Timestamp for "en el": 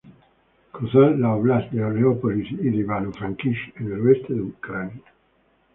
3.81-4.01